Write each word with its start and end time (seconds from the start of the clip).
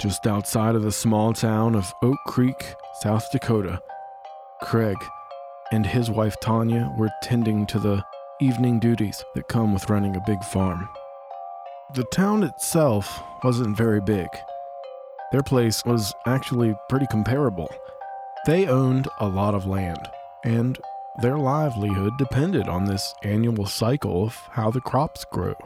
just 0.00 0.26
outside 0.26 0.74
of 0.74 0.82
the 0.82 0.90
small 0.90 1.34
town 1.34 1.74
of 1.74 1.92
Oak 2.02 2.16
Creek, 2.26 2.74
South 3.02 3.30
Dakota, 3.30 3.82
Craig 4.62 4.96
and 5.72 5.84
his 5.84 6.10
wife 6.10 6.36
Tanya 6.40 6.90
were 6.98 7.10
tending 7.22 7.66
to 7.66 7.78
the 7.78 8.02
evening 8.40 8.80
duties 8.80 9.22
that 9.34 9.48
come 9.48 9.74
with 9.74 9.90
running 9.90 10.16
a 10.16 10.24
big 10.26 10.42
farm. 10.42 10.88
The 11.94 12.04
town 12.04 12.44
itself 12.44 13.22
wasn't 13.44 13.76
very 13.76 14.00
big. 14.00 14.28
Their 15.32 15.42
place 15.42 15.84
was 15.84 16.14
actually 16.26 16.74
pretty 16.88 17.06
comparable. 17.10 17.68
They 18.46 18.66
owned 18.66 19.06
a 19.20 19.28
lot 19.28 19.54
of 19.54 19.66
land, 19.66 20.08
and 20.44 20.78
their 21.20 21.36
livelihood 21.36 22.14
depended 22.18 22.68
on 22.68 22.86
this 22.86 23.14
annual 23.22 23.66
cycle 23.66 24.24
of 24.24 24.34
how 24.52 24.70
the 24.70 24.80
crops 24.80 25.26
grew 25.30 25.56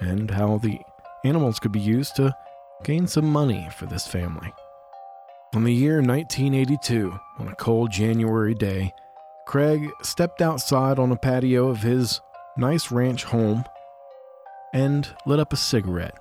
and 0.00 0.30
how 0.30 0.58
the 0.58 0.80
animals 1.24 1.60
could 1.60 1.72
be 1.72 1.80
used 1.80 2.16
to 2.16 2.34
gain 2.84 3.06
some 3.06 3.26
money 3.26 3.68
for 3.76 3.86
this 3.86 4.06
family. 4.06 4.52
On 5.54 5.64
the 5.64 5.72
year 5.72 5.96
1982, 5.96 7.18
on 7.38 7.48
a 7.48 7.54
cold 7.54 7.90
January 7.90 8.54
day, 8.54 8.92
Craig 9.46 9.90
stepped 10.02 10.42
outside 10.42 10.98
on 10.98 11.12
a 11.12 11.16
patio 11.16 11.68
of 11.68 11.82
his 11.82 12.20
nice 12.56 12.90
ranch 12.90 13.24
home 13.24 13.64
and 14.74 15.08
lit 15.24 15.40
up 15.40 15.52
a 15.52 15.56
cigarette. 15.56 16.18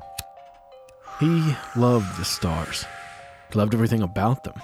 He 1.20 1.56
loved 1.76 2.18
the 2.18 2.26
stars, 2.26 2.86
loved 3.54 3.74
everything 3.74 4.02
about 4.02 4.44
them. 4.44 4.62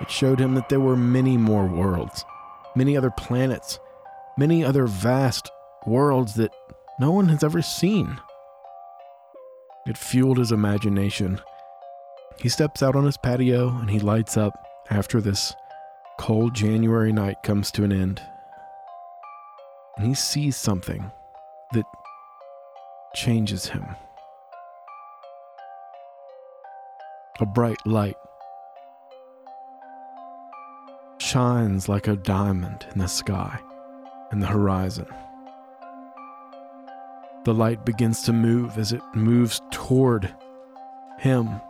It 0.00 0.10
showed 0.10 0.40
him 0.40 0.54
that 0.54 0.68
there 0.68 0.80
were 0.80 0.96
many 0.96 1.36
more 1.36 1.66
worlds, 1.66 2.24
many 2.74 2.96
other 2.96 3.10
planets, 3.10 3.78
many 4.36 4.64
other 4.64 4.86
vast 4.86 5.50
worlds 5.86 6.34
that 6.34 6.52
no 6.98 7.10
one 7.10 7.28
has 7.28 7.44
ever 7.44 7.62
seen. 7.62 8.18
It 9.86 9.96
fueled 9.96 10.38
his 10.38 10.50
imagination. 10.50 11.40
He 12.40 12.48
steps 12.48 12.82
out 12.82 12.96
on 12.96 13.04
his 13.04 13.16
patio 13.16 13.68
and 13.68 13.88
he 13.88 14.00
lights 14.00 14.36
up 14.36 14.52
after 14.90 15.20
this 15.20 15.54
cold 16.18 16.54
January 16.54 17.12
night 17.12 17.42
comes 17.44 17.70
to 17.72 17.84
an 17.84 17.92
end. 17.92 18.20
And 19.96 20.06
he 20.06 20.14
sees 20.14 20.56
something 20.56 21.10
that 21.72 21.84
changes 23.14 23.66
him. 23.66 23.86
A 27.40 27.46
bright 27.46 27.86
light 27.86 28.16
shines 31.18 31.88
like 31.88 32.08
a 32.08 32.16
diamond 32.16 32.86
in 32.92 32.98
the 32.98 33.06
sky 33.06 33.58
and 34.30 34.42
the 34.42 34.46
horizon. 34.46 35.06
The 37.46 37.54
light 37.54 37.84
begins 37.84 38.22
to 38.22 38.32
move 38.32 38.76
as 38.76 38.92
it 38.92 39.00
moves 39.14 39.62
toward 39.70 40.34
him 41.20 41.60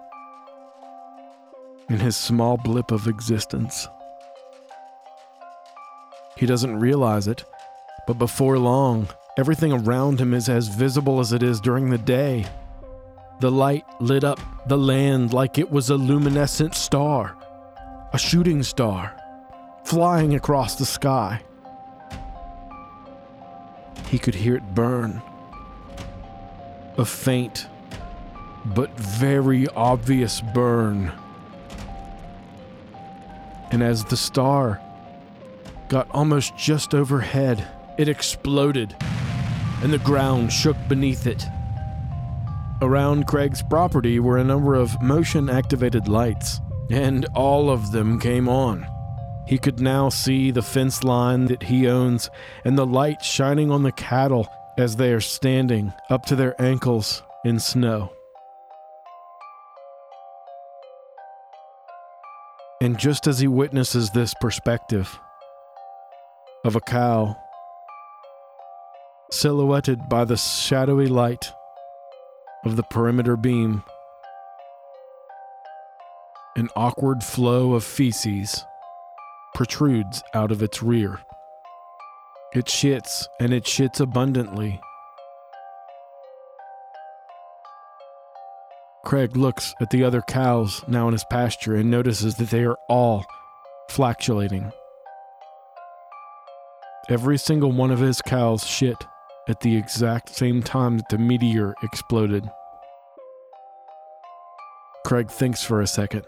in 1.91 1.99
his 1.99 2.17
small 2.17 2.57
blip 2.57 2.91
of 2.91 3.07
existence. 3.07 3.87
He 6.39 6.47
doesn't 6.47 6.81
realize 6.81 7.29
it, 7.29 7.45
but 8.07 8.15
before 8.15 8.59
long, 8.59 9.09
everything 9.37 9.71
around 9.71 10.19
him 10.19 10.33
is 10.33 10.49
as 10.49 10.69
visible 10.69 11.21
as 11.21 11.35
it 11.35 11.43
is 11.43 11.61
during 11.61 11.91
the 11.91 11.99
day. 11.99 12.47
The 13.41 13.51
light 13.51 13.85
lit 14.01 14.25
up 14.25 14.41
the 14.67 14.79
land 14.79 15.35
like 15.35 15.59
it 15.59 15.71
was 15.71 15.91
a 15.91 15.97
luminescent 15.97 16.75
star, 16.75 17.37
a 18.15 18.19
shooting 18.19 18.63
star, 18.63 19.15
flying 19.85 20.37
across 20.37 20.77
the 20.77 20.87
sky. 20.87 21.43
He 24.09 24.19
could 24.19 24.37
hear 24.37 24.57
it 24.57 24.75
burn 24.75 25.21
a 26.98 27.05
faint 27.05 27.66
but 28.64 28.90
very 28.98 29.68
obvious 29.68 30.40
burn. 30.40 31.12
And 33.70 33.83
as 33.83 34.05
the 34.05 34.17
star 34.17 34.80
got 35.89 36.11
almost 36.11 36.56
just 36.56 36.95
overhead, 36.95 37.67
it 37.98 38.08
exploded 38.08 38.95
and 39.83 39.92
the 39.92 39.98
ground 39.98 40.52
shook 40.52 40.77
beneath 40.89 41.27
it. 41.27 41.45
Around 42.83 43.27
Craig's 43.27 43.62
property 43.62 44.18
were 44.18 44.39
a 44.39 44.45
number 44.45 44.74
of 44.74 45.01
motion 45.02 45.48
activated 45.48 46.08
lights, 46.08 46.61
and 46.90 47.27
all 47.35 47.70
of 47.70 47.92
them 47.92 48.18
came 48.18 48.48
on. 48.48 48.86
He 49.46 49.58
could 49.58 49.80
now 49.80 50.08
see 50.08 50.51
the 50.51 50.62
fence 50.62 51.05
line 51.05 51.46
that 51.46 51.62
he 51.62 51.89
owns 51.89 52.30
and 52.64 52.77
the 52.77 52.86
light 52.86 53.23
shining 53.23 53.70
on 53.70 53.83
the 53.83 53.92
cattle 53.92 54.48
as 54.79 54.97
they 54.97 55.13
are 55.13 55.20
standing 55.20 55.92
up 56.11 56.27
to 56.27 56.37
their 56.37 56.61
ankles 56.61 57.23
in 57.45 57.59
snow. 57.59 58.13
And 62.81 62.98
just 62.98 63.27
as 63.27 63.39
he 63.39 63.48
witnesses 63.48 64.11
this 64.11 64.35
perspective 64.35 65.19
of 66.65 66.77
a 66.77 66.81
cow 66.81 67.36
silhouetted 69.31 70.09
by 70.09 70.25
the 70.25 70.36
shadowy 70.36 71.07
light 71.07 71.53
of 72.65 72.77
the 72.77 72.83
perimeter 72.83 73.36
beam, 73.36 73.83
an 76.57 76.69
awkward 76.77 77.23
flow 77.23 77.75
of 77.75 77.85
feces 77.85 78.65
protrudes 79.55 80.23
out 80.35 80.53
of 80.53 80.63
its 80.63 80.83
rear. 80.83 81.20
It 82.56 82.64
shits, 82.64 83.28
and 83.39 83.52
it 83.52 83.64
shits 83.64 84.00
abundantly. 84.00 84.80
Craig 89.05 89.36
looks 89.36 89.74
at 89.78 89.90
the 89.90 90.02
other 90.02 90.22
cows 90.22 90.83
now 90.89 91.06
in 91.06 91.12
his 91.12 91.27
pasture 91.30 91.77
and 91.77 91.90
notices 91.90 92.36
that 92.36 92.48
they 92.48 92.64
are 92.64 92.78
all 92.89 93.27
flatulating. 93.90 94.72
Every 97.11 97.36
single 97.36 97.72
one 97.72 97.90
of 97.90 97.98
his 97.98 98.22
cows 98.22 98.67
shit 98.67 98.96
at 99.48 99.61
the 99.61 99.77
exact 99.77 100.30
same 100.30 100.62
time 100.62 100.96
that 100.96 101.11
the 101.11 101.18
meteor 101.18 101.74
exploded. 101.83 102.48
Craig 105.05 105.30
thinks 105.30 105.62
for 105.62 105.83
a 105.83 105.86
second. 105.86 106.24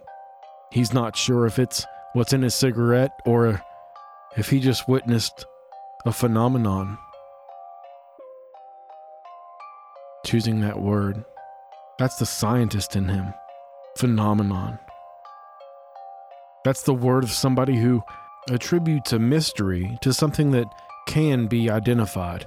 He's 0.72 0.92
not 0.92 1.16
sure 1.16 1.46
if 1.46 1.58
it's 1.58 1.86
what's 2.12 2.34
in 2.34 2.42
his 2.42 2.54
cigarette 2.54 3.12
or 3.24 3.62
if 4.36 4.50
he 4.50 4.60
just 4.60 4.86
witnessed 4.86 5.46
a 6.06 6.12
phenomenon. 6.12 6.98
Choosing 10.24 10.60
that 10.60 10.80
word. 10.80 11.24
That's 11.98 12.16
the 12.16 12.26
scientist 12.26 12.94
in 12.96 13.08
him. 13.08 13.34
Phenomenon. 13.96 14.78
That's 16.64 16.82
the 16.82 16.94
word 16.94 17.24
of 17.24 17.30
somebody 17.30 17.76
who 17.76 18.02
attributes 18.50 19.12
a 19.12 19.18
mystery 19.18 19.98
to 20.02 20.12
something 20.12 20.52
that 20.52 20.66
can 21.06 21.46
be 21.46 21.70
identified, 21.70 22.46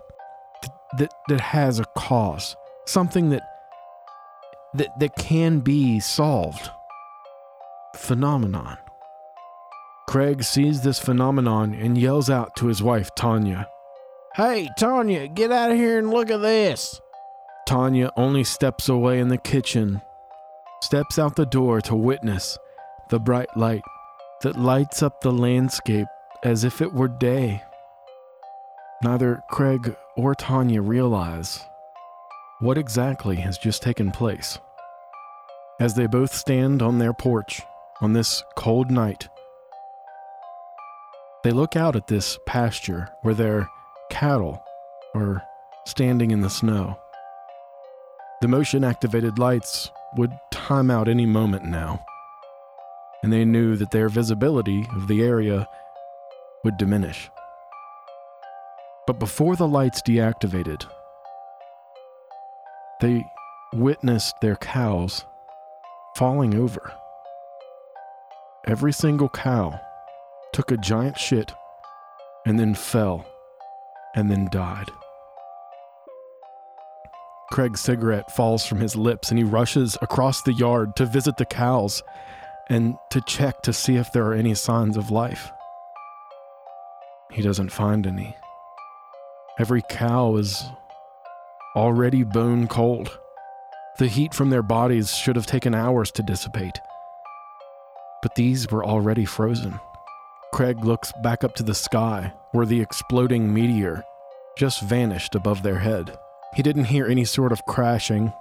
that, 0.97 1.13
that 1.27 1.41
has 1.41 1.79
a 1.79 1.85
cause, 1.97 2.55
something 2.85 3.29
that, 3.31 3.43
that, 4.75 4.97
that 4.99 5.15
can 5.15 5.59
be 5.59 5.99
solved. 5.99 6.69
Phenomenon. 7.95 8.77
Craig 10.07 10.43
sees 10.43 10.81
this 10.81 10.99
phenomenon 10.99 11.73
and 11.73 11.97
yells 11.97 12.29
out 12.29 12.55
to 12.57 12.67
his 12.67 12.83
wife, 12.83 13.09
Tanya. 13.15 13.67
Hey, 14.35 14.69
Tanya, 14.77 15.27
get 15.27 15.51
out 15.51 15.71
of 15.71 15.77
here 15.77 15.97
and 15.97 16.09
look 16.09 16.29
at 16.29 16.41
this. 16.41 16.99
Tanya 17.67 18.11
only 18.17 18.43
steps 18.43 18.89
away 18.89 19.19
in 19.19 19.29
the 19.29 19.37
kitchen, 19.37 20.01
steps 20.81 21.17
out 21.17 21.35
the 21.35 21.45
door 21.45 21.79
to 21.81 21.95
witness 21.95 22.57
the 23.09 23.19
bright 23.19 23.55
light 23.55 23.83
that 24.41 24.59
lights 24.59 25.03
up 25.03 25.21
the 25.21 25.31
landscape 25.31 26.07
as 26.43 26.63
if 26.63 26.81
it 26.81 26.93
were 26.93 27.07
day. 27.07 27.61
Neither 29.03 29.43
Craig 29.49 29.95
or 30.15 30.35
Tanya 30.35 30.81
realize 30.81 31.59
what 32.59 32.77
exactly 32.77 33.37
has 33.37 33.57
just 33.57 33.81
taken 33.81 34.11
place. 34.11 34.59
As 35.79 35.95
they 35.95 36.05
both 36.05 36.33
stand 36.33 36.81
on 36.81 36.99
their 36.99 37.13
porch 37.13 37.61
on 38.01 38.13
this 38.13 38.43
cold 38.55 38.91
night, 38.91 39.29
they 41.43 41.51
look 41.51 41.75
out 41.75 41.95
at 41.95 42.07
this 42.07 42.37
pasture 42.45 43.09
where 43.21 43.33
their 43.33 43.67
cattle 44.09 44.63
are 45.15 45.41
standing 45.85 46.31
in 46.31 46.41
the 46.41 46.49
snow. 46.49 46.99
The 48.41 48.47
motion 48.47 48.83
activated 48.83 49.39
lights 49.39 49.91
would 50.17 50.31
time 50.51 50.91
out 50.91 51.07
any 51.07 51.25
moment 51.25 51.65
now, 51.65 52.03
and 53.23 53.31
they 53.31 53.45
knew 53.45 53.75
that 53.77 53.91
their 53.91 54.09
visibility 54.09 54.87
of 54.95 55.07
the 55.07 55.23
area 55.23 55.67
would 56.63 56.77
diminish. 56.77 57.29
But 59.07 59.19
before 59.19 59.55
the 59.55 59.67
lights 59.67 60.01
deactivated, 60.01 60.85
they 62.99 63.25
witnessed 63.73 64.35
their 64.41 64.57
cows 64.57 65.25
falling 66.15 66.55
over. 66.55 66.93
Every 68.67 68.93
single 68.93 69.29
cow 69.29 69.79
took 70.53 70.71
a 70.71 70.77
giant 70.77 71.17
shit, 71.17 71.51
and 72.45 72.59
then 72.59 72.75
fell, 72.75 73.25
and 74.15 74.29
then 74.29 74.47
died. 74.51 74.89
Craig's 77.51 77.81
cigarette 77.81 78.31
falls 78.31 78.65
from 78.65 78.79
his 78.79 78.95
lips 78.95 79.29
and 79.29 79.37
he 79.37 79.43
rushes 79.43 79.97
across 80.01 80.41
the 80.41 80.53
yard 80.53 80.95
to 80.95 81.05
visit 81.05 81.35
the 81.35 81.45
cows 81.45 82.01
and 82.69 82.95
to 83.09 83.19
check 83.27 83.61
to 83.63 83.73
see 83.73 83.97
if 83.97 84.13
there 84.13 84.25
are 84.25 84.33
any 84.33 84.55
signs 84.55 84.95
of 84.95 85.11
life. 85.11 85.51
He 87.29 87.41
doesn't 87.41 87.69
find 87.69 88.07
any. 88.07 88.37
Every 89.59 89.81
cow 89.89 90.37
is 90.37 90.63
already 91.75 92.23
bone 92.23 92.67
cold. 92.67 93.19
The 93.97 94.07
heat 94.07 94.33
from 94.33 94.49
their 94.49 94.63
bodies 94.63 95.13
should 95.13 95.35
have 95.35 95.45
taken 95.45 95.75
hours 95.75 96.09
to 96.11 96.23
dissipate. 96.23 96.79
But 98.21 98.35
these 98.35 98.71
were 98.71 98.85
already 98.85 99.25
frozen. 99.25 99.79
Craig 100.53 100.83
looks 100.83 101.13
back 101.23 101.45
up 101.45 101.55
to 101.55 101.63
the 101.63 101.73
sky 101.73 102.33
where 102.51 102.65
the 102.65 102.81
exploding 102.81 103.53
meteor 103.53 104.03
just 104.57 104.81
vanished 104.81 105.33
above 105.33 105.63
their 105.63 105.79
head. 105.79 106.17
He 106.55 106.61
didn't 106.61 106.85
hear 106.85 107.07
any 107.07 107.23
sort 107.23 107.53
of 107.53 107.65
crashing 107.65 108.33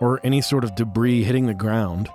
or 0.00 0.20
any 0.22 0.40
sort 0.40 0.62
of 0.62 0.76
debris 0.76 1.24
hitting 1.24 1.46
the 1.46 1.54
ground. 1.54 2.08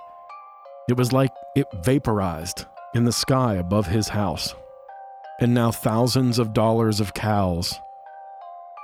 It 0.88 0.96
was 0.96 1.12
like 1.12 1.30
it 1.54 1.66
vaporized 1.74 2.64
in 2.94 3.04
the 3.04 3.12
sky 3.12 3.56
above 3.56 3.86
his 3.86 4.08
house. 4.08 4.54
And 5.40 5.52
now 5.52 5.70
thousands 5.70 6.38
of 6.38 6.54
dollars 6.54 7.00
of 7.00 7.12
cows 7.12 7.78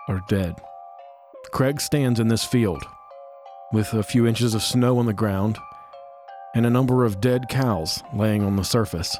are 0.08 0.20
dead. 0.28 0.56
Craig 1.52 1.80
stands 1.80 2.20
in 2.20 2.28
this 2.28 2.44
field 2.44 2.84
with 3.72 3.94
a 3.94 4.02
few 4.02 4.26
inches 4.26 4.54
of 4.54 4.62
snow 4.62 4.98
on 4.98 5.06
the 5.06 5.14
ground 5.14 5.58
and 6.54 6.66
a 6.66 6.70
number 6.70 7.04
of 7.04 7.20
dead 7.20 7.48
cows 7.48 8.02
laying 8.12 8.44
on 8.44 8.56
the 8.56 8.64
surface. 8.64 9.18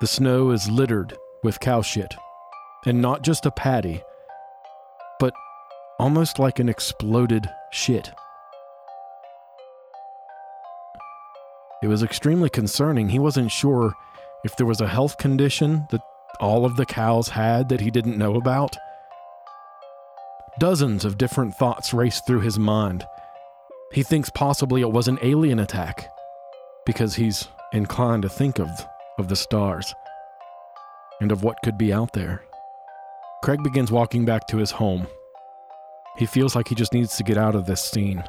The 0.00 0.06
snow 0.06 0.50
is 0.50 0.70
littered 0.70 1.16
with 1.42 1.58
cow 1.58 1.82
shit, 1.82 2.14
and 2.86 3.02
not 3.02 3.22
just 3.22 3.46
a 3.46 3.50
patty, 3.50 4.00
but 5.18 5.34
almost 5.98 6.38
like 6.38 6.60
an 6.60 6.68
exploded 6.68 7.50
shit. 7.72 8.12
It 11.82 11.88
was 11.88 12.04
extremely 12.04 12.48
concerning. 12.48 13.08
He 13.08 13.18
wasn't 13.18 13.50
sure 13.50 13.92
if 14.44 14.56
there 14.56 14.66
was 14.66 14.80
a 14.80 14.86
health 14.86 15.18
condition 15.18 15.88
that 15.90 16.00
all 16.38 16.64
of 16.64 16.76
the 16.76 16.86
cows 16.86 17.30
had 17.30 17.68
that 17.68 17.80
he 17.80 17.90
didn't 17.90 18.18
know 18.18 18.36
about. 18.36 18.76
Dozens 20.60 21.04
of 21.04 21.18
different 21.18 21.56
thoughts 21.56 21.92
raced 21.92 22.24
through 22.24 22.40
his 22.40 22.58
mind. 22.58 23.04
He 23.92 24.04
thinks 24.04 24.30
possibly 24.30 24.80
it 24.80 24.92
was 24.92 25.08
an 25.08 25.18
alien 25.22 25.58
attack 25.58 26.08
because 26.86 27.16
he's 27.16 27.48
inclined 27.72 28.22
to 28.22 28.28
think 28.28 28.60
of, 28.60 28.68
of 29.18 29.28
the 29.28 29.36
stars 29.36 29.94
and 31.20 31.32
of 31.32 31.42
what 31.42 31.58
could 31.62 31.76
be 31.76 31.92
out 31.92 32.12
there. 32.12 32.42
Craig 33.42 33.62
begins 33.62 33.92
walking 33.92 34.24
back 34.24 34.46
to 34.48 34.56
his 34.56 34.70
home. 34.70 35.06
He 36.16 36.26
feels 36.26 36.56
like 36.56 36.68
he 36.68 36.74
just 36.74 36.92
needs 36.92 37.16
to 37.16 37.24
get 37.24 37.38
out 37.38 37.54
of 37.54 37.66
this 37.66 37.82
scene. 37.82 38.24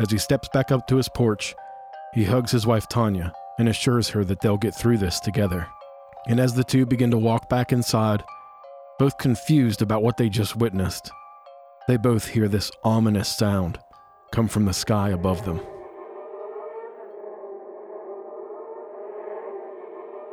As 0.00 0.10
he 0.10 0.18
steps 0.18 0.48
back 0.52 0.70
up 0.70 0.86
to 0.88 0.96
his 0.96 1.08
porch, 1.08 1.54
he 2.12 2.24
hugs 2.24 2.50
his 2.50 2.66
wife 2.66 2.88
Tanya 2.88 3.32
and 3.58 3.68
assures 3.68 4.10
her 4.10 4.24
that 4.24 4.40
they'll 4.40 4.58
get 4.58 4.74
through 4.74 4.98
this 4.98 5.20
together. 5.20 5.66
And 6.28 6.40
as 6.40 6.54
the 6.54 6.64
two 6.64 6.84
begin 6.84 7.10
to 7.12 7.18
walk 7.18 7.48
back 7.48 7.72
inside, 7.72 8.22
both 8.98 9.18
confused 9.18 9.80
about 9.80 10.02
what 10.02 10.16
they 10.16 10.28
just 10.28 10.56
witnessed, 10.56 11.10
they 11.88 11.96
both 11.96 12.28
hear 12.28 12.48
this 12.48 12.70
ominous 12.82 13.28
sound 13.28 13.78
come 14.32 14.48
from 14.48 14.64
the 14.64 14.74
sky 14.74 15.10
above 15.10 15.44
them. 15.44 15.60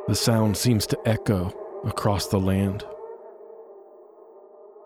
The 0.06 0.14
sound 0.14 0.58
seems 0.58 0.86
to 0.88 0.98
echo 1.06 1.50
across 1.82 2.26
the 2.26 2.38
land. 2.38 2.84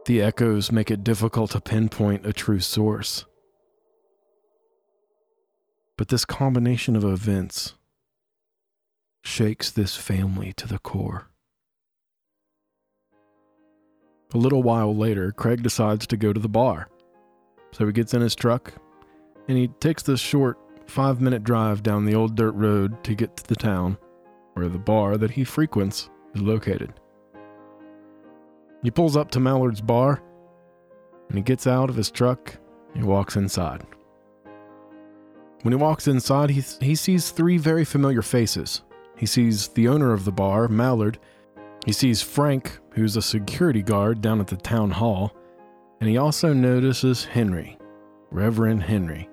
The 0.07 0.23
echoes 0.23 0.71
make 0.71 0.93
it 0.93 1.03
difficult 1.03 1.51
to 1.51 1.61
pinpoint 1.61 2.25
a 2.25 2.33
true 2.33 2.61
source. 2.61 3.25
But 5.97 6.07
this 6.07 6.25
combination 6.25 6.95
of 6.95 7.03
events 7.03 7.75
shakes 9.25 9.73
this 9.73 9.97
family 9.97 10.53
to 10.53 10.69
the 10.69 10.79
core. 10.79 11.27
A 14.33 14.39
little 14.39 14.63
while 14.63 14.95
later, 14.95 15.33
Craig 15.33 15.65
decides 15.65 16.07
to 16.07 16.17
go 16.17 16.33
to 16.33 16.39
the 16.39 16.49
bar. 16.49 16.89
So 17.73 17.87
he 17.87 17.93
gets 17.93 18.15
in 18.15 18.21
his 18.21 18.37
truck 18.37 18.73
and 19.49 19.59
he 19.59 19.67
takes 19.67 20.05
the 20.05 20.17
short 20.17 20.59
five 20.87 21.21
minute 21.21 21.43
drive 21.43 21.83
down 21.83 22.05
the 22.05 22.15
old 22.15 22.37
dirt 22.37 22.53
road 22.53 23.03
to 23.03 23.17
get 23.17 23.37
to 23.37 23.45
the 23.49 23.57
town 23.57 23.99
where 24.59 24.69
the 24.69 24.79
bar 24.79 25.17
that 25.17 25.31
he 25.31 25.45
frequents 25.45 26.11
is 26.35 26.43
located. 26.43 26.93
He 28.83 28.91
pulls 28.91 29.17
up 29.17 29.31
to 29.31 29.41
Mallard's 29.41 29.81
bar 29.81 30.21
and 31.29 31.39
he 31.39 31.43
gets 31.43 31.67
out 31.67 31.91
of 31.91 31.97
his 31.97 32.11
truck 32.11 32.57
and 32.93 33.03
he 33.03 33.09
walks 33.09 33.37
inside. 33.37 33.85
When 35.63 35.73
he 35.73 35.77
walks 35.77 36.09
inside, 36.09 36.51
he, 36.51 36.63
he 36.81 36.97
sees 36.97 37.31
three 37.31 37.57
very 37.57 37.85
familiar 37.85 38.23
faces. 38.23 38.83
He 39.17 39.27
sees 39.27 39.69
the 39.69 39.89
owner 39.89 40.13
of 40.13 40.25
the 40.25 40.33
bar, 40.33 40.67
Mallard. 40.67 41.19
He 41.87 41.93
sees 41.93 42.21
Frank, 42.21 42.79
who's 42.95 43.17
a 43.17 43.23
security 43.23 43.83
guard 43.83 44.21
down 44.21 44.41
at 44.41 44.49
the 44.49 44.57
town 44.57 44.91
hall. 44.91 45.35
And 46.01 46.09
he 46.09 46.17
also 46.17 46.53
notices 46.53 47.25
Henry, 47.25 47.79
Reverend 48.31 48.83
Henry. 48.83 49.29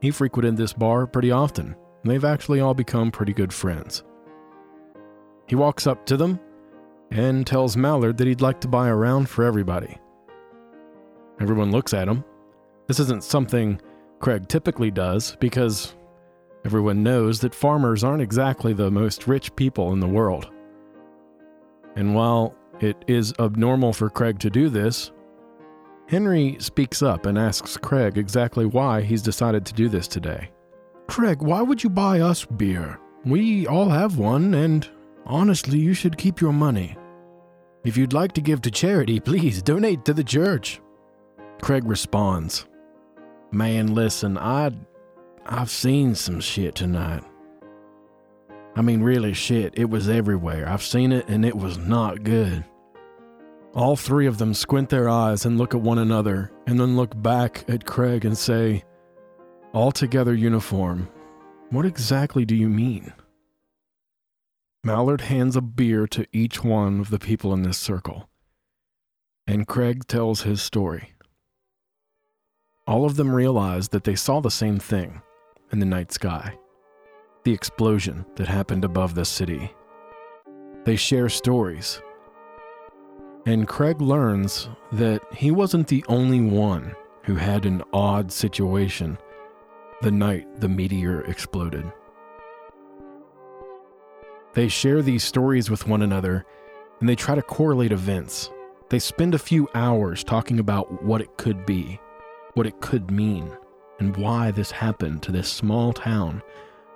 He 0.00 0.10
frequented 0.10 0.56
this 0.56 0.72
bar 0.72 1.06
pretty 1.06 1.30
often, 1.30 1.76
and 2.02 2.10
they've 2.10 2.24
actually 2.24 2.60
all 2.60 2.74
become 2.74 3.10
pretty 3.10 3.32
good 3.32 3.52
friends. 3.52 4.02
He 5.52 5.56
walks 5.56 5.86
up 5.86 6.06
to 6.06 6.16
them 6.16 6.40
and 7.10 7.46
tells 7.46 7.76
Mallard 7.76 8.16
that 8.16 8.26
he'd 8.26 8.40
like 8.40 8.58
to 8.62 8.68
buy 8.68 8.88
a 8.88 8.96
round 8.96 9.28
for 9.28 9.44
everybody. 9.44 9.98
Everyone 11.42 11.70
looks 11.70 11.92
at 11.92 12.08
him. 12.08 12.24
This 12.86 12.98
isn't 12.98 13.22
something 13.22 13.78
Craig 14.18 14.48
typically 14.48 14.90
does 14.90 15.36
because 15.40 15.94
everyone 16.64 17.02
knows 17.02 17.38
that 17.40 17.54
farmers 17.54 18.02
aren't 18.02 18.22
exactly 18.22 18.72
the 18.72 18.90
most 18.90 19.26
rich 19.26 19.54
people 19.54 19.92
in 19.92 20.00
the 20.00 20.08
world. 20.08 20.50
And 21.96 22.14
while 22.14 22.54
it 22.80 23.04
is 23.06 23.34
abnormal 23.38 23.92
for 23.92 24.08
Craig 24.08 24.38
to 24.38 24.48
do 24.48 24.70
this, 24.70 25.12
Henry 26.06 26.56
speaks 26.60 27.02
up 27.02 27.26
and 27.26 27.36
asks 27.36 27.76
Craig 27.76 28.16
exactly 28.16 28.64
why 28.64 29.02
he's 29.02 29.20
decided 29.20 29.66
to 29.66 29.74
do 29.74 29.90
this 29.90 30.08
today. 30.08 30.48
Craig, 31.08 31.42
why 31.42 31.60
would 31.60 31.84
you 31.84 31.90
buy 31.90 32.20
us 32.20 32.42
beer? 32.46 32.98
We 33.26 33.66
all 33.66 33.90
have 33.90 34.16
one, 34.16 34.54
and 34.54 34.88
honestly, 35.26 35.78
you 35.78 35.94
should 35.94 36.18
keep 36.18 36.40
your 36.40 36.52
money. 36.52 36.96
If 37.84 37.96
you'd 37.96 38.12
like 38.12 38.32
to 38.32 38.40
give 38.40 38.62
to 38.62 38.70
charity, 38.70 39.18
please 39.20 39.62
donate 39.62 40.04
to 40.04 40.14
the 40.14 40.24
church. 40.24 40.80
Craig 41.60 41.84
responds, 41.84 42.66
Man, 43.50 43.94
listen, 43.94 44.38
I 44.38 44.70
I've 45.44 45.70
seen 45.70 46.14
some 46.14 46.40
shit 46.40 46.74
tonight. 46.74 47.24
I 48.74 48.82
mean, 48.82 49.02
really 49.02 49.34
shit. 49.34 49.74
It 49.76 49.90
was 49.90 50.08
everywhere. 50.08 50.68
I've 50.68 50.82
seen 50.82 51.12
it 51.12 51.28
and 51.28 51.44
it 51.44 51.56
was 51.56 51.76
not 51.76 52.22
good. 52.22 52.64
All 53.74 53.96
three 53.96 54.26
of 54.26 54.38
them 54.38 54.54
squint 54.54 54.88
their 54.88 55.08
eyes 55.08 55.44
and 55.44 55.58
look 55.58 55.74
at 55.74 55.80
one 55.80 55.98
another, 55.98 56.52
and 56.66 56.78
then 56.78 56.94
look 56.94 57.20
back 57.22 57.64
at 57.68 57.86
Craig 57.86 58.26
and 58.26 58.36
say, 58.36 58.84
Altogether 59.72 60.34
uniform, 60.34 61.08
what 61.70 61.86
exactly 61.86 62.44
do 62.44 62.54
you 62.54 62.68
mean? 62.68 63.12
Mallard 64.84 65.22
hands 65.22 65.56
a 65.56 65.60
beer 65.60 66.06
to 66.08 66.26
each 66.32 66.64
one 66.64 67.00
of 67.00 67.10
the 67.10 67.18
people 67.18 67.52
in 67.52 67.62
this 67.62 67.78
circle, 67.78 68.28
and 69.46 69.66
Craig 69.66 70.06
tells 70.06 70.42
his 70.42 70.60
story. 70.60 71.14
All 72.86 73.04
of 73.04 73.16
them 73.16 73.34
realize 73.34 73.90
that 73.90 74.04
they 74.04 74.16
saw 74.16 74.40
the 74.40 74.50
same 74.50 74.78
thing 74.78 75.22
in 75.70 75.78
the 75.78 75.86
night 75.86 76.12
sky 76.12 76.58
the 77.44 77.52
explosion 77.52 78.24
that 78.36 78.46
happened 78.46 78.84
above 78.84 79.16
the 79.16 79.24
city. 79.24 79.72
They 80.84 80.94
share 80.94 81.28
stories 81.28 82.00
and 83.46 83.66
Craig 83.66 84.00
learns 84.00 84.68
that 84.92 85.22
he 85.34 85.50
wasn't 85.50 85.88
the 85.88 86.04
only 86.08 86.40
one 86.40 86.94
who 87.24 87.34
had 87.34 87.66
an 87.66 87.82
odd 87.92 88.30
situation 88.30 89.18
the 90.00 90.10
night 90.10 90.60
the 90.60 90.68
meteor 90.68 91.22
exploded. 91.22 91.90
They 94.54 94.68
share 94.68 95.02
these 95.02 95.24
stories 95.24 95.70
with 95.70 95.86
one 95.86 96.02
another 96.02 96.44
and 97.00 97.08
they 97.08 97.16
try 97.16 97.34
to 97.34 97.42
correlate 97.42 97.92
events. 97.92 98.50
They 98.90 98.98
spend 98.98 99.34
a 99.34 99.38
few 99.38 99.68
hours 99.74 100.22
talking 100.22 100.58
about 100.58 101.02
what 101.02 101.20
it 101.20 101.36
could 101.36 101.64
be, 101.64 101.98
what 102.54 102.66
it 102.66 102.80
could 102.80 103.10
mean, 103.10 103.50
and 103.98 104.16
why 104.16 104.50
this 104.50 104.70
happened 104.70 105.22
to 105.22 105.32
this 105.32 105.48
small 105.48 105.92
town 105.92 106.42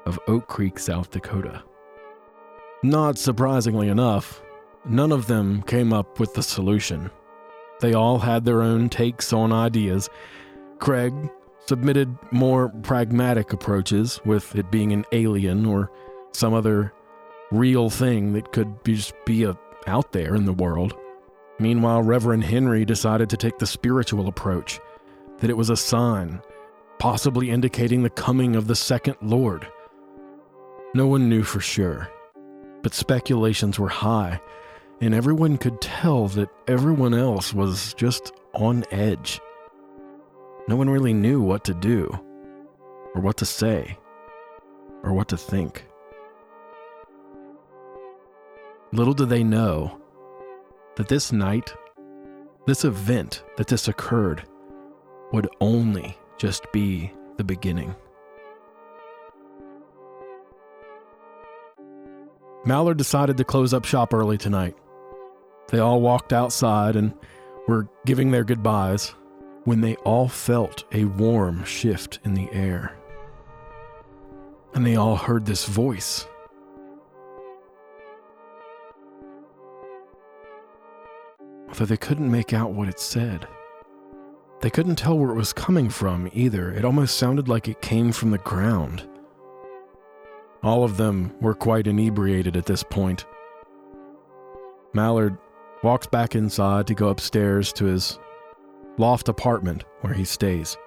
of 0.04 0.20
Oak 0.28 0.46
Creek, 0.46 0.78
South 0.78 1.10
Dakota. 1.10 1.62
Not 2.82 3.18
surprisingly 3.18 3.88
enough, 3.88 4.42
None 4.88 5.10
of 5.10 5.26
them 5.26 5.62
came 5.62 5.92
up 5.92 6.20
with 6.20 6.34
the 6.34 6.44
solution. 6.44 7.10
They 7.80 7.92
all 7.92 8.20
had 8.20 8.44
their 8.44 8.62
own 8.62 8.88
takes 8.88 9.32
on 9.32 9.52
ideas. 9.52 10.08
Craig 10.78 11.12
submitted 11.66 12.16
more 12.30 12.68
pragmatic 12.68 13.52
approaches, 13.52 14.20
with 14.24 14.54
it 14.54 14.70
being 14.70 14.92
an 14.92 15.04
alien 15.10 15.66
or 15.66 15.90
some 16.30 16.54
other 16.54 16.92
real 17.50 17.90
thing 17.90 18.32
that 18.32 18.52
could 18.52 18.82
be 18.82 18.96
just 18.96 19.14
be 19.24 19.44
a, 19.44 19.56
out 19.86 20.12
there 20.12 20.34
in 20.34 20.44
the 20.44 20.52
world. 20.52 20.94
Meanwhile, 21.58 22.02
Reverend 22.02 22.44
Henry 22.44 22.84
decided 22.84 23.30
to 23.30 23.36
take 23.36 23.58
the 23.58 23.66
spiritual 23.66 24.28
approach 24.28 24.78
that 25.38 25.50
it 25.50 25.56
was 25.56 25.70
a 25.70 25.76
sign, 25.76 26.40
possibly 26.98 27.50
indicating 27.50 28.02
the 28.02 28.10
coming 28.10 28.56
of 28.56 28.66
the 28.66 28.76
second 28.76 29.16
Lord. 29.22 29.66
No 30.94 31.06
one 31.06 31.28
knew 31.28 31.42
for 31.42 31.60
sure, 31.60 32.10
but 32.82 32.94
speculations 32.94 33.78
were 33.78 33.88
high, 33.88 34.40
and 35.00 35.14
everyone 35.14 35.58
could 35.58 35.80
tell 35.80 36.28
that 36.28 36.48
everyone 36.68 37.14
else 37.14 37.54
was 37.54 37.94
just 37.94 38.32
on 38.54 38.84
edge. 38.90 39.40
No 40.68 40.76
one 40.76 40.90
really 40.90 41.14
knew 41.14 41.40
what 41.40 41.64
to 41.64 41.74
do, 41.74 42.08
or 43.14 43.20
what 43.20 43.36
to 43.38 43.46
say, 43.46 43.98
or 45.02 45.12
what 45.12 45.28
to 45.28 45.36
think. 45.36 45.86
Little 48.96 49.12
do 49.12 49.26
they 49.26 49.44
know 49.44 50.00
that 50.96 51.08
this 51.08 51.30
night, 51.30 51.70
this 52.66 52.82
event 52.82 53.42
that 53.58 53.66
this 53.66 53.88
occurred, 53.88 54.42
would 55.32 55.50
only 55.60 56.16
just 56.38 56.72
be 56.72 57.12
the 57.36 57.44
beginning. 57.44 57.94
Mallard 62.64 62.96
decided 62.96 63.36
to 63.36 63.44
close 63.44 63.74
up 63.74 63.84
shop 63.84 64.14
early 64.14 64.38
tonight. 64.38 64.74
They 65.68 65.78
all 65.78 66.00
walked 66.00 66.32
outside 66.32 66.96
and 66.96 67.12
were 67.68 67.90
giving 68.06 68.30
their 68.30 68.44
goodbyes 68.44 69.10
when 69.64 69.82
they 69.82 69.96
all 69.96 70.26
felt 70.26 70.84
a 70.92 71.04
warm 71.04 71.64
shift 71.64 72.18
in 72.24 72.32
the 72.32 72.50
air. 72.50 72.96
And 74.72 74.86
they 74.86 74.96
all 74.96 75.16
heard 75.16 75.44
this 75.44 75.66
voice. 75.66 76.26
Although 81.76 81.90
they 81.90 81.98
couldn't 81.98 82.30
make 82.30 82.54
out 82.54 82.72
what 82.72 82.88
it 82.88 82.98
said. 82.98 83.46
They 84.62 84.70
couldn't 84.70 84.96
tell 84.96 85.18
where 85.18 85.32
it 85.32 85.36
was 85.36 85.52
coming 85.52 85.90
from 85.90 86.30
either. 86.32 86.72
It 86.72 86.86
almost 86.86 87.18
sounded 87.18 87.48
like 87.48 87.68
it 87.68 87.82
came 87.82 88.12
from 88.12 88.30
the 88.30 88.38
ground. 88.38 89.06
All 90.62 90.84
of 90.84 90.96
them 90.96 91.34
were 91.38 91.52
quite 91.52 91.86
inebriated 91.86 92.56
at 92.56 92.64
this 92.64 92.82
point. 92.82 93.26
Mallard 94.94 95.36
walks 95.82 96.06
back 96.06 96.34
inside 96.34 96.86
to 96.86 96.94
go 96.94 97.08
upstairs 97.08 97.74
to 97.74 97.84
his 97.84 98.18
loft 98.96 99.28
apartment 99.28 99.84
where 100.00 100.14
he 100.14 100.24
stays. 100.24 100.78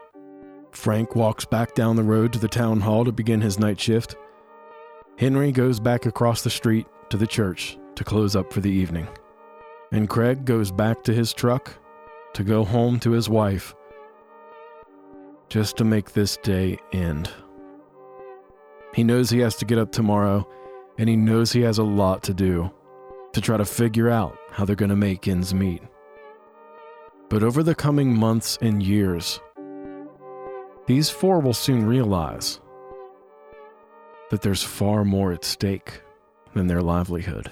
Frank 0.71 1.15
walks 1.15 1.45
back 1.45 1.75
down 1.75 1.97
the 1.97 2.03
road 2.03 2.33
to 2.33 2.39
the 2.39 2.47
town 2.47 2.79
hall 2.79 3.05
to 3.05 3.11
begin 3.11 3.41
his 3.41 3.59
night 3.59 3.79
shift. 3.79 4.15
Henry 5.19 5.51
goes 5.51 5.79
back 5.79 6.07
across 6.07 6.41
the 6.41 6.49
street 6.49 6.87
to 7.11 7.17
the 7.17 7.27
church 7.27 7.77
to 7.93 8.03
close 8.03 8.35
up 8.35 8.51
for 8.51 8.61
the 8.61 8.71
evening. 8.71 9.07
And 9.91 10.07
Craig 10.07 10.45
goes 10.45 10.71
back 10.71 11.03
to 11.03 11.13
his 11.13 11.33
truck 11.33 11.73
to 12.33 12.43
go 12.43 12.63
home 12.63 12.99
to 12.99 13.11
his 13.11 13.27
wife 13.27 13.73
just 15.49 15.77
to 15.77 15.83
make 15.83 16.13
this 16.13 16.37
day 16.37 16.77
end. 16.93 17.29
He 18.93 19.03
knows 19.03 19.29
he 19.29 19.39
has 19.39 19.55
to 19.57 19.65
get 19.65 19.79
up 19.79 19.91
tomorrow, 19.91 20.47
and 20.97 21.09
he 21.09 21.15
knows 21.15 21.51
he 21.51 21.61
has 21.61 21.79
a 21.79 21.83
lot 21.83 22.23
to 22.23 22.33
do 22.33 22.71
to 23.33 23.41
try 23.41 23.57
to 23.57 23.65
figure 23.65 24.09
out 24.09 24.37
how 24.51 24.65
they're 24.65 24.75
going 24.75 24.89
to 24.89 24.95
make 24.95 25.27
ends 25.27 25.53
meet. 25.53 25.81
But 27.29 27.43
over 27.43 27.61
the 27.61 27.75
coming 27.75 28.15
months 28.15 28.57
and 28.61 28.81
years, 28.81 29.39
these 30.87 31.09
four 31.09 31.39
will 31.39 31.53
soon 31.53 31.85
realize 31.85 32.59
that 34.31 34.41
there's 34.41 34.63
far 34.63 35.05
more 35.05 35.31
at 35.31 35.45
stake 35.45 36.01
than 36.55 36.67
their 36.67 36.81
livelihood. 36.81 37.51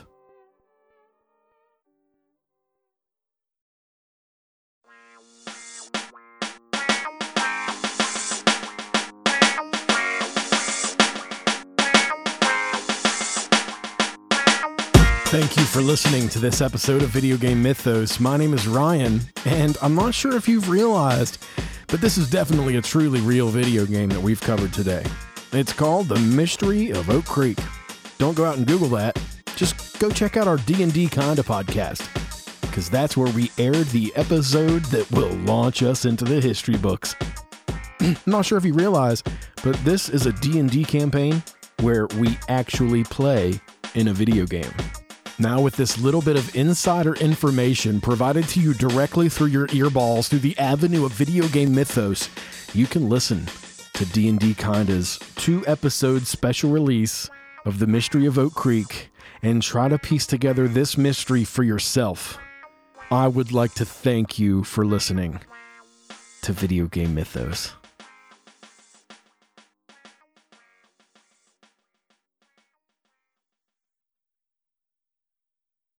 Thank 15.40 15.56
you 15.56 15.66
for 15.66 15.82
listening 15.82 16.30
to 16.30 16.40
this 16.40 16.62
episode 16.62 17.04
of 17.04 17.10
Video 17.10 17.38
Game 17.38 17.62
Mythos. 17.62 18.20
My 18.20 18.38
name 18.38 18.56
is 18.56 18.68
Ryan, 18.68 19.22
and 19.46 19.78
I'm 19.84 19.94
not 19.94 20.16
sure 20.16 20.36
if 20.36 20.48
you've 20.48 20.68
realized, 20.68 21.46
but 21.90 22.02
this 22.02 22.18
is 22.18 22.28
definitely 22.28 22.78
a 22.78 22.82
truly 22.82 23.22
real 23.22 23.50
video 23.50 23.86
game 23.86 24.10
that 24.10 24.20
we've 24.20 24.42
covered 24.42 24.74
today. 24.74 25.06
It's 25.52 25.72
called 25.72 26.08
The 26.08 26.18
Mystery 26.18 26.90
of 26.90 27.12
Oak 27.12 27.26
Creek. 27.26 27.60
Don't 28.18 28.36
go 28.36 28.46
out 28.46 28.58
and 28.58 28.66
Google 28.66 28.88
that. 28.88 29.22
Just 29.56 30.00
go 30.00 30.10
check 30.10 30.38
out 30.38 30.48
our 30.48 30.58
D&D 30.58 31.08
Kinda 31.08 31.44
podcast, 31.44 32.02
because 32.62 32.90
that's 32.90 33.16
where 33.16 33.32
we 33.34 33.52
aired 33.60 33.86
the 33.90 34.12
episode 34.16 34.86
that 34.86 35.10
will 35.12 35.36
launch 35.46 35.84
us 35.84 36.06
into 36.06 36.26
the 36.26 36.42
history 36.42 36.78
books. 36.78 37.16
not 38.26 38.44
sure 38.44 38.58
if 38.58 38.66
you 38.66 38.74
realize, 38.74 39.22
but 39.64 39.76
this 39.86 40.10
is 40.10 40.26
a 40.26 40.34
D&D 40.34 40.84
campaign 40.86 41.44
where 41.82 42.08
we 42.18 42.40
actually 42.50 43.04
play 43.04 43.62
in 43.94 44.08
a 44.08 44.14
video 44.14 44.48
game. 44.48 44.74
Now, 45.40 45.62
with 45.62 45.76
this 45.76 46.00
little 46.00 46.24
bit 46.24 46.36
of 46.36 46.56
insider 46.56 47.14
information 47.14 48.02
provided 48.02 48.48
to 48.50 48.60
you 48.60 48.74
directly 48.74 49.30
through 49.30 49.48
your 49.48 49.68
earballs 49.68 50.28
through 50.28 50.40
the 50.40 50.58
avenue 50.58 51.06
of 51.06 51.12
video 51.12 51.48
game 51.50 51.76
mythos, 51.76 52.28
you 52.74 52.88
can 52.88 53.08
listen 53.08 53.46
to 53.94 54.06
D&D 54.08 54.56
Kinda's 54.56 55.20
two-episode 55.36 56.26
special 56.26 56.72
release 56.72 57.30
of 57.66 57.78
The 57.78 57.86
Mystery 57.86 58.26
of 58.26 58.40
Oak 58.40 58.56
Creek 58.56 59.12
and 59.44 59.62
try 59.62 59.88
to 59.88 60.00
piece 60.00 60.26
together 60.26 60.68
this 60.68 60.98
mystery 60.98 61.44
for 61.44 61.62
yourself. 61.62 62.40
I 63.12 63.28
would 63.28 63.52
like 63.52 63.76
to 63.76 63.86
thank 63.86 64.40
you 64.40 64.64
for 64.64 64.86
listening 64.86 65.42
to 66.42 66.52
Video 66.52 66.88
Game 66.88 67.14
Mythos. 67.14 67.74